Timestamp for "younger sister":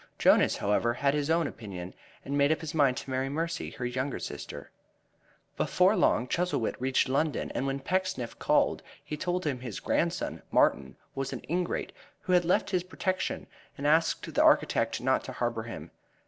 3.85-4.71